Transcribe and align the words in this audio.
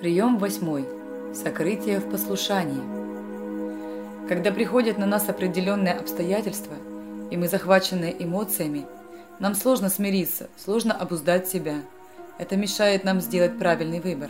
Прием 0.00 0.36
восьмой. 0.36 0.86
Сокрытие 1.32 2.00
в 2.00 2.10
послушании. 2.10 2.82
Когда 4.28 4.52
приходят 4.52 4.98
на 4.98 5.06
нас 5.06 5.26
определенные 5.30 5.94
обстоятельства, 5.94 6.74
и 7.30 7.36
мы 7.38 7.48
захвачены 7.48 8.14
эмоциями, 8.18 8.84
нам 9.38 9.54
сложно 9.54 9.88
смириться, 9.88 10.48
сложно 10.58 10.92
обуздать 10.92 11.48
себя. 11.48 11.76
Это 12.36 12.56
мешает 12.56 13.04
нам 13.04 13.22
сделать 13.22 13.58
правильный 13.58 14.00
выбор. 14.00 14.28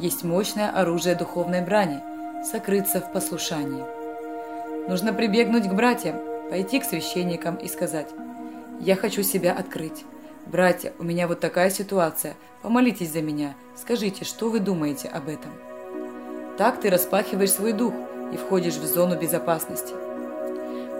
Есть 0.00 0.24
мощное 0.24 0.68
оружие 0.68 1.14
духовной 1.14 1.64
брани– 1.64 2.00
сокрыться 2.44 3.00
в 3.00 3.12
послушании. 3.12 3.84
Нужно 4.88 5.12
прибегнуть 5.12 5.68
к 5.68 5.72
братьям, 5.72 6.16
пойти 6.50 6.80
к 6.80 6.84
священникам 6.84 7.54
и 7.54 7.68
сказать 7.68 8.08
«Я 8.80 8.96
хочу 8.96 9.22
себя 9.22 9.52
открыть. 9.52 10.04
Братья, 10.46 10.92
у 10.98 11.04
меня 11.04 11.28
вот 11.28 11.40
такая 11.40 11.70
ситуация, 11.70 12.34
помолитесь 12.62 13.12
за 13.12 13.22
меня, 13.22 13.54
скажите, 13.76 14.24
что 14.24 14.50
вы 14.50 14.60
думаете 14.60 15.08
об 15.08 15.28
этом?» 15.28 15.52
Так 16.58 16.80
ты 16.80 16.90
распахиваешь 16.90 17.52
свой 17.52 17.72
дух 17.72 17.94
и 18.32 18.36
входишь 18.36 18.76
в 18.76 18.86
зону 18.86 19.18
безопасности. 19.18 19.94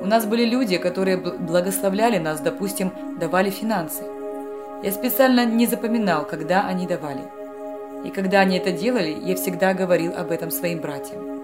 У 0.00 0.06
нас 0.06 0.24
были 0.24 0.44
люди, 0.44 0.78
которые 0.78 1.18
благословляли 1.18 2.18
нас, 2.18 2.40
допустим, 2.40 2.90
давали 3.20 3.50
финансы. 3.50 4.02
Я 4.82 4.90
специально 4.90 5.44
не 5.44 5.66
запоминал, 5.66 6.26
когда 6.26 6.66
они 6.66 6.86
давали. 6.86 7.22
И 8.04 8.10
когда 8.10 8.40
они 8.40 8.56
это 8.56 8.72
делали, 8.72 9.16
я 9.22 9.36
всегда 9.36 9.74
говорил 9.74 10.12
об 10.16 10.30
этом 10.32 10.50
своим 10.50 10.80
братьям. 10.80 11.40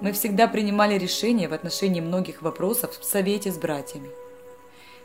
Мы 0.00 0.12
всегда 0.12 0.46
принимали 0.46 0.96
решения 0.96 1.48
в 1.48 1.52
отношении 1.52 2.00
многих 2.00 2.42
вопросов 2.42 2.98
в 2.98 3.04
совете 3.04 3.50
с 3.50 3.58
братьями. 3.58 4.08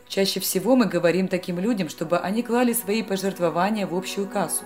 Чаще 0.10 0.40
всего 0.40 0.76
мы 0.76 0.86
говорим 0.86 1.28
таким 1.28 1.60
людям, 1.60 1.90
чтобы 1.90 2.18
они 2.20 2.42
клали 2.42 2.74
свои 2.74 3.04
пожертвования 3.04 3.86
в 3.86 3.96
общую 3.96 4.28
кассу. 4.28 4.64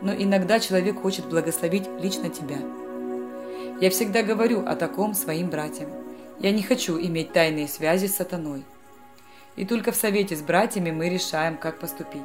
Но 0.00 0.12
иногда 0.12 0.58
человек 0.58 1.00
хочет 1.00 1.26
благословить 1.26 1.88
лично 2.00 2.30
тебя. 2.30 2.56
Я 3.80 3.90
всегда 3.90 4.22
говорю 4.22 4.64
о 4.66 4.74
таком 4.74 5.14
своим 5.14 5.50
братьям. 5.50 5.90
Я 6.38 6.52
не 6.52 6.62
хочу 6.62 6.98
иметь 6.98 7.32
тайные 7.32 7.68
связи 7.68 8.06
с 8.06 8.16
сатаной. 8.16 8.64
И 9.56 9.64
только 9.64 9.92
в 9.92 9.96
совете 9.96 10.36
с 10.36 10.40
братьями 10.40 10.92
мы 10.92 11.08
решаем, 11.08 11.56
как 11.56 11.78
поступить. 11.78 12.22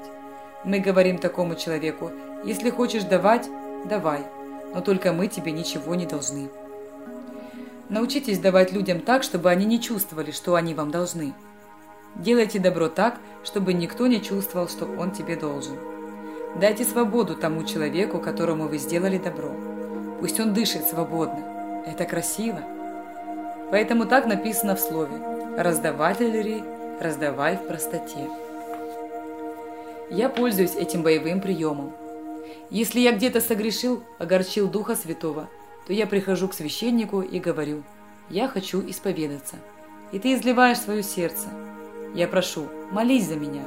Мы 0.63 0.79
говорим 0.79 1.17
такому 1.17 1.55
человеку, 1.55 2.11
если 2.45 2.69
хочешь 2.69 3.03
давать, 3.03 3.49
давай, 3.89 4.21
но 4.73 4.81
только 4.81 5.11
мы 5.11 5.27
тебе 5.27 5.51
ничего 5.51 5.95
не 5.95 6.05
должны. 6.05 6.49
Научитесь 7.89 8.39
давать 8.39 8.71
людям 8.71 9.01
так, 9.01 9.23
чтобы 9.23 9.49
они 9.49 9.65
не 9.65 9.81
чувствовали, 9.81 10.31
что 10.31 10.55
они 10.55 10.73
вам 10.73 10.89
должны. 10.89 11.33
Делайте 12.15 12.59
добро 12.59 12.89
так, 12.89 13.17
чтобы 13.43 13.73
никто 13.73 14.05
не 14.05 14.21
чувствовал, 14.21 14.67
что 14.67 14.85
он 14.85 15.11
тебе 15.11 15.35
должен. 15.35 15.75
Дайте 16.55 16.83
свободу 16.83 17.35
тому 17.35 17.63
человеку, 17.63 18.19
которому 18.19 18.67
вы 18.67 18.77
сделали 18.77 19.17
добро. 19.17 19.51
Пусть 20.19 20.39
он 20.39 20.53
дышит 20.53 20.85
свободно. 20.85 21.83
Это 21.87 22.05
красиво. 22.05 22.61
Поэтому 23.71 24.05
так 24.05 24.27
написано 24.27 24.75
в 24.75 24.79
слове 24.79 25.15
«Раздаватель 25.57 26.63
раздавай 26.99 27.57
в 27.57 27.67
простоте». 27.67 28.29
Я 30.11 30.29
пользуюсь 30.29 30.75
этим 30.75 31.01
боевым 31.01 31.41
приемом. 31.41 31.93
Если 32.69 32.99
я 32.99 33.13
где-то 33.13 33.41
согрешил, 33.41 34.03
огорчил 34.19 34.67
Духа 34.67 34.95
Святого, 34.95 35.49
то 35.87 35.93
я 35.93 36.05
прихожу 36.05 36.47
к 36.47 36.53
священнику 36.53 37.21
и 37.21 37.39
говорю 37.39 37.81
«Я 38.29 38.47
хочу 38.47 38.87
исповедаться». 38.87 39.55
И 40.11 40.19
ты 40.19 40.35
изливаешь 40.35 40.77
свое 40.77 41.01
сердце– 41.01 41.47
я 42.13 42.27
прошу, 42.27 42.67
молись 42.91 43.27
за 43.27 43.35
меня. 43.35 43.63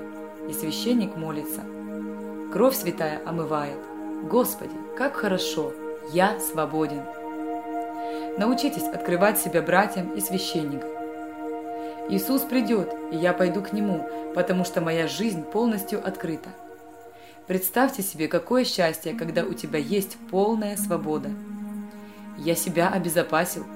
И 0.49 0.53
священник 0.53 1.17
молится. 1.17 1.63
Кровь 2.53 2.77
святая 2.77 3.21
омывает. 3.27 3.79
Господи, 4.31 4.75
как 4.97 5.17
хорошо, 5.17 5.73
я 6.13 6.39
свободен. 6.39 7.03
Научитесь 8.39 8.85
открывать 8.85 9.39
себя 9.39 9.63
братьям 9.63 10.15
и 10.15 10.21
священникам. 10.21 10.91
Иисус 12.09 12.43
придет, 12.43 12.95
и 13.11 13.17
я 13.17 13.33
пойду 13.33 13.63
к 13.63 13.73
Нему, 13.73 14.09
потому 14.35 14.65
что 14.65 14.81
моя 14.81 15.09
жизнь 15.09 15.43
полностью 15.43 16.07
открыта. 16.07 16.51
Представьте 17.49 18.03
себе, 18.03 18.29
какое 18.29 18.65
счастье, 18.65 19.15
когда 19.15 19.43
у 19.43 19.55
тебя 19.55 19.81
есть 19.81 20.17
полная 20.31 20.77
свобода. 20.77 21.31
Я 22.39 22.55
себя 22.55 22.91
обезопасил. 22.91 23.67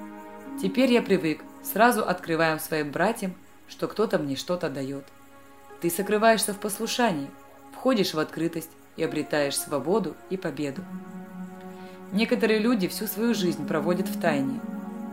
Теперь 0.61 0.93
я 0.93 1.01
привык 1.01 1.41
сразу 1.63 2.05
открываем 2.05 2.59
своим 2.59 2.91
братьям 2.91 3.33
что 3.71 3.87
кто-то 3.87 4.19
мне 4.19 4.35
что-то 4.35 4.69
дает. 4.69 5.05
Ты 5.79 5.89
сокрываешься 5.89 6.53
в 6.53 6.59
послушании, 6.59 7.31
входишь 7.73 8.13
в 8.13 8.19
открытость 8.19 8.69
и 8.97 9.03
обретаешь 9.03 9.57
свободу 9.57 10.15
и 10.29 10.37
победу. 10.37 10.83
Некоторые 12.11 12.59
люди 12.59 12.87
всю 12.89 13.07
свою 13.07 13.33
жизнь 13.33 13.65
проводят 13.65 14.07
в 14.07 14.19
тайне. 14.19 14.59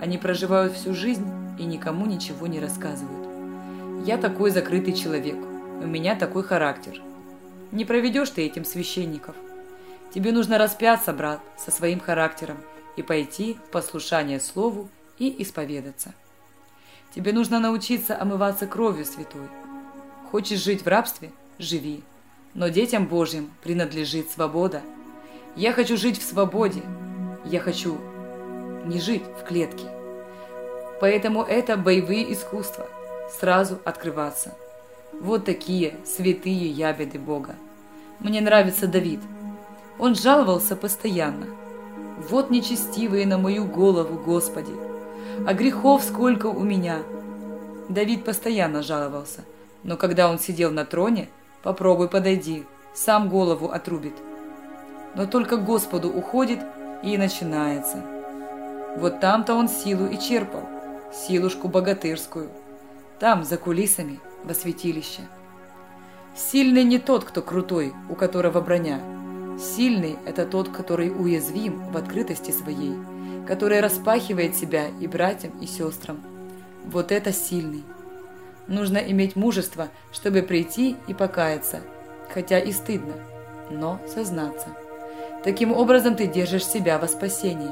Они 0.00 0.18
проживают 0.18 0.74
всю 0.74 0.92
жизнь 0.92 1.26
и 1.58 1.64
никому 1.64 2.06
ничего 2.06 2.46
не 2.48 2.58
рассказывают. 2.58 3.28
Я 4.04 4.18
такой 4.18 4.50
закрытый 4.50 4.94
человек, 4.94 5.36
у 5.36 5.86
меня 5.86 6.16
такой 6.16 6.42
характер. 6.42 7.00
Не 7.70 7.84
проведешь 7.84 8.30
ты 8.30 8.44
этим 8.44 8.64
священников. 8.64 9.36
Тебе 10.12 10.32
нужно 10.32 10.58
распяться, 10.58 11.12
брат, 11.12 11.40
со 11.56 11.70
своим 11.70 12.00
характером 12.00 12.56
и 12.96 13.02
пойти 13.02 13.54
в 13.54 13.70
послушание 13.70 14.40
Слову 14.40 14.88
и 15.18 15.42
исповедаться. 15.42 16.14
Тебе 17.14 17.32
нужно 17.32 17.58
научиться 17.58 18.20
омываться 18.20 18.66
кровью 18.66 19.04
святой. 19.04 19.48
Хочешь 20.30 20.62
жить 20.62 20.82
в 20.82 20.88
рабстве– 20.88 21.32
живи. 21.58 22.02
Но 22.54 22.68
детям 22.68 23.06
Божьим 23.06 23.50
принадлежит 23.62 24.30
свобода. 24.30 24.82
Я 25.56 25.72
хочу 25.72 25.96
жить 25.96 26.20
в 26.20 26.22
свободе. 26.22 26.82
Я 27.44 27.60
хочу 27.60 27.98
не 28.84 29.00
жить 29.00 29.22
в 29.40 29.44
клетке. 29.44 29.86
Поэтому 31.00 31.42
это 31.42 31.76
боевые 31.76 32.32
искусства. 32.32 32.86
Сразу 33.40 33.78
открываться. 33.84 34.54
Вот 35.20 35.44
такие 35.44 35.96
святые 36.04 36.70
ябеды 36.70 37.18
Бога. 37.18 37.54
Мне 38.20 38.40
нравится 38.40 38.86
Давид. 38.86 39.20
Он 39.98 40.14
жаловался 40.14 40.76
постоянно. 40.76 41.46
Вот 42.28 42.50
нечестивые 42.50 43.26
на 43.26 43.38
мою 43.38 43.64
голову, 43.64 44.18
Господи 44.18 44.72
а 45.46 45.54
грехов 45.54 46.02
сколько 46.02 46.46
у 46.46 46.62
меня!» 46.62 47.02
Давид 47.88 48.24
постоянно 48.24 48.82
жаловался, 48.82 49.44
но 49.82 49.96
когда 49.96 50.28
он 50.28 50.38
сидел 50.38 50.70
на 50.70 50.84
троне, 50.84 51.28
попробуй 51.62 52.08
подойди, 52.08 52.64
сам 52.94 53.28
голову 53.28 53.70
отрубит. 53.70 54.14
Но 55.14 55.26
только 55.26 55.56
Господу 55.56 56.10
уходит 56.10 56.60
и 57.02 57.16
начинается. 57.16 58.04
Вот 58.96 59.20
там-то 59.20 59.54
он 59.54 59.68
силу 59.68 60.06
и 60.06 60.18
черпал, 60.18 60.62
силушку 61.12 61.68
богатырскую. 61.68 62.50
Там, 63.18 63.44
за 63.44 63.56
кулисами, 63.56 64.20
во 64.44 64.54
святилище. 64.54 65.22
Сильный 66.36 66.84
не 66.84 66.98
тот, 66.98 67.24
кто 67.24 67.42
крутой, 67.42 67.94
у 68.08 68.14
которого 68.14 68.60
броня. 68.60 69.00
Сильный– 69.58 70.16
это 70.26 70.46
тот, 70.46 70.68
который 70.68 71.10
уязвим 71.10 71.90
в 71.90 71.96
открытости 71.96 72.50
своей– 72.50 72.94
который 73.48 73.80
распахивает 73.80 74.54
себя 74.54 74.88
и 75.00 75.06
братьям, 75.06 75.58
и 75.62 75.66
сестрам. 75.66 76.20
Вот 76.84 77.10
это 77.10 77.32
сильный. 77.32 77.82
Нужно 78.66 78.98
иметь 78.98 79.36
мужество, 79.36 79.88
чтобы 80.12 80.42
прийти 80.42 80.96
и 81.06 81.14
покаяться, 81.14 81.80
хотя 82.28 82.58
и 82.58 82.72
стыдно, 82.72 83.14
но 83.70 83.98
сознаться. 84.06 84.68
Таким 85.44 85.72
образом 85.72 86.14
ты 86.14 86.26
держишь 86.26 86.66
себя 86.66 86.98
во 86.98 87.08
спасении. 87.08 87.70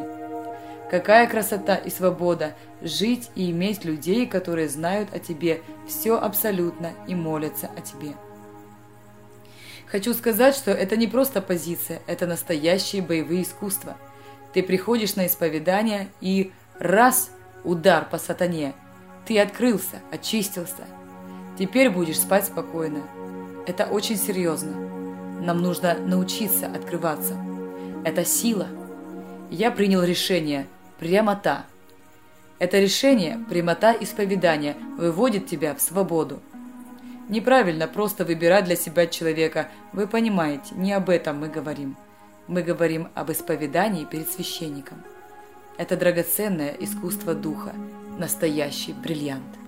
Какая 0.90 1.26
красота 1.26 1.74
и 1.74 1.90
свобода 1.90 2.54
жить 2.80 3.28
и 3.34 3.50
иметь 3.50 3.84
людей, 3.84 4.26
которые 4.26 4.70
знают 4.70 5.10
о 5.12 5.18
тебе 5.18 5.60
все 5.86 6.16
абсолютно 6.18 6.92
и 7.06 7.14
молятся 7.14 7.68
о 7.76 7.82
тебе. 7.82 8.14
Хочу 9.88 10.14
сказать, 10.14 10.54
что 10.54 10.70
это 10.70 10.96
не 10.96 11.06
просто 11.06 11.42
позиция, 11.42 12.00
это 12.06 12.26
настоящие 12.26 13.02
боевые 13.02 13.42
искусства– 13.42 13.98
ты 14.56 14.62
приходишь 14.62 15.16
на 15.16 15.26
исповедание 15.26 16.08
и 16.22 16.50
раз 16.78 17.30
удар 17.62 18.08
по 18.08 18.16
сатане. 18.16 18.72
Ты 19.26 19.38
открылся, 19.38 20.00
очистился. 20.10 20.86
Теперь 21.58 21.90
будешь 21.90 22.18
спать 22.18 22.46
спокойно. 22.46 23.02
Это 23.66 23.84
очень 23.84 24.16
серьезно. 24.16 24.72
Нам 25.42 25.60
нужно 25.60 25.98
научиться 25.98 26.68
открываться. 26.68 27.36
Это 28.02 28.24
сила. 28.24 28.68
Я 29.50 29.70
принял 29.70 30.02
решение 30.02 30.66
прямота. 30.98 31.66
Это 32.58 32.78
решение, 32.78 33.38
прямота 33.50 33.92
исповедания, 33.92 34.74
выводит 34.96 35.46
тебя 35.46 35.74
в 35.74 35.82
свободу. 35.82 36.40
Неправильно 37.28 37.86
просто 37.88 38.24
выбирать 38.24 38.64
для 38.64 38.76
себя 38.76 39.06
человека. 39.06 39.68
Вы 39.92 40.06
понимаете, 40.06 40.74
не 40.76 40.94
об 40.94 41.10
этом 41.10 41.40
мы 41.40 41.48
говорим. 41.48 41.94
Мы 42.48 42.62
говорим 42.62 43.08
об 43.14 43.32
исповедании 43.32 44.04
перед 44.04 44.30
священником. 44.30 45.02
Это 45.78 45.96
драгоценное 45.96 46.76
искусство 46.78 47.34
духа, 47.34 47.74
настоящий 48.18 48.92
бриллиант. 48.92 49.65